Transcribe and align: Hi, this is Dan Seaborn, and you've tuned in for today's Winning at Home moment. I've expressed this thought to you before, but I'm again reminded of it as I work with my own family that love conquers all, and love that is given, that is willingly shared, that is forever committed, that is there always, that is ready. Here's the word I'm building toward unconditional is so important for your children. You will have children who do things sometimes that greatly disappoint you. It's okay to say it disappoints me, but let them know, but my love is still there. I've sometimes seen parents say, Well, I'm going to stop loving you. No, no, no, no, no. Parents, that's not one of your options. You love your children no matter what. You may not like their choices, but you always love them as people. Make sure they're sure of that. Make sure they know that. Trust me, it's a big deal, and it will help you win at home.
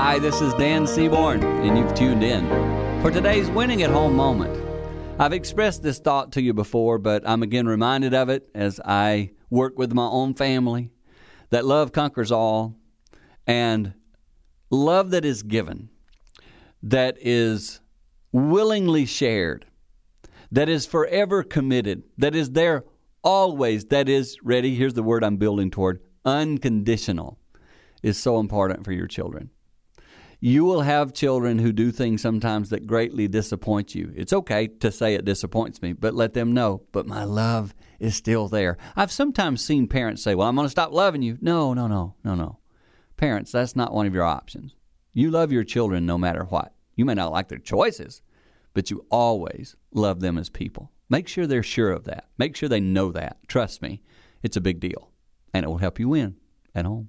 Hi, 0.00 0.20
this 0.20 0.40
is 0.40 0.54
Dan 0.54 0.86
Seaborn, 0.86 1.42
and 1.42 1.76
you've 1.76 1.92
tuned 1.92 2.22
in 2.22 2.46
for 3.02 3.10
today's 3.10 3.50
Winning 3.50 3.82
at 3.82 3.90
Home 3.90 4.14
moment. 4.14 4.56
I've 5.18 5.32
expressed 5.32 5.82
this 5.82 5.98
thought 5.98 6.30
to 6.34 6.40
you 6.40 6.54
before, 6.54 6.98
but 6.98 7.28
I'm 7.28 7.42
again 7.42 7.66
reminded 7.66 8.14
of 8.14 8.28
it 8.28 8.48
as 8.54 8.78
I 8.84 9.32
work 9.50 9.76
with 9.76 9.92
my 9.92 10.06
own 10.06 10.34
family 10.34 10.92
that 11.50 11.64
love 11.64 11.90
conquers 11.90 12.30
all, 12.30 12.76
and 13.44 13.92
love 14.70 15.10
that 15.10 15.24
is 15.24 15.42
given, 15.42 15.88
that 16.84 17.16
is 17.20 17.80
willingly 18.30 19.04
shared, 19.04 19.66
that 20.52 20.68
is 20.68 20.86
forever 20.86 21.42
committed, 21.42 22.04
that 22.18 22.36
is 22.36 22.52
there 22.52 22.84
always, 23.24 23.86
that 23.86 24.08
is 24.08 24.38
ready. 24.44 24.76
Here's 24.76 24.94
the 24.94 25.02
word 25.02 25.24
I'm 25.24 25.38
building 25.38 25.72
toward 25.72 25.98
unconditional 26.24 27.40
is 28.04 28.16
so 28.16 28.38
important 28.38 28.84
for 28.84 28.92
your 28.92 29.08
children. 29.08 29.50
You 30.40 30.64
will 30.64 30.82
have 30.82 31.14
children 31.14 31.58
who 31.58 31.72
do 31.72 31.90
things 31.90 32.22
sometimes 32.22 32.70
that 32.70 32.86
greatly 32.86 33.26
disappoint 33.26 33.96
you. 33.96 34.12
It's 34.14 34.32
okay 34.32 34.68
to 34.68 34.92
say 34.92 35.14
it 35.14 35.24
disappoints 35.24 35.82
me, 35.82 35.94
but 35.94 36.14
let 36.14 36.32
them 36.32 36.52
know, 36.52 36.82
but 36.92 37.08
my 37.08 37.24
love 37.24 37.74
is 37.98 38.14
still 38.14 38.46
there. 38.46 38.76
I've 38.94 39.10
sometimes 39.10 39.64
seen 39.64 39.88
parents 39.88 40.22
say, 40.22 40.36
Well, 40.36 40.46
I'm 40.46 40.54
going 40.54 40.66
to 40.66 40.70
stop 40.70 40.92
loving 40.92 41.22
you. 41.22 41.38
No, 41.40 41.74
no, 41.74 41.88
no, 41.88 42.14
no, 42.22 42.36
no. 42.36 42.58
Parents, 43.16 43.50
that's 43.50 43.74
not 43.74 43.92
one 43.92 44.06
of 44.06 44.14
your 44.14 44.22
options. 44.22 44.76
You 45.12 45.32
love 45.32 45.50
your 45.50 45.64
children 45.64 46.06
no 46.06 46.16
matter 46.16 46.44
what. 46.44 46.72
You 46.94 47.04
may 47.04 47.14
not 47.14 47.32
like 47.32 47.48
their 47.48 47.58
choices, 47.58 48.22
but 48.74 48.92
you 48.92 49.04
always 49.10 49.74
love 49.92 50.20
them 50.20 50.38
as 50.38 50.48
people. 50.48 50.92
Make 51.08 51.26
sure 51.26 51.48
they're 51.48 51.64
sure 51.64 51.90
of 51.90 52.04
that. 52.04 52.28
Make 52.38 52.54
sure 52.54 52.68
they 52.68 52.78
know 52.78 53.10
that. 53.10 53.38
Trust 53.48 53.82
me, 53.82 54.02
it's 54.44 54.56
a 54.56 54.60
big 54.60 54.78
deal, 54.78 55.10
and 55.52 55.64
it 55.64 55.68
will 55.68 55.78
help 55.78 55.98
you 55.98 56.10
win 56.10 56.36
at 56.76 56.84
home. 56.84 57.08